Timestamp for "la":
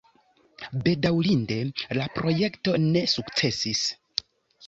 1.99-2.07